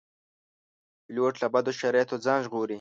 پیلوټ 1.05 1.33
له 1.43 1.47
بدو 1.53 1.71
شرایطو 1.81 2.15
ځان 2.25 2.39
ژغوري. 2.45 2.69